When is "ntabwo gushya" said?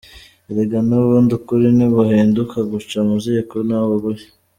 3.67-4.29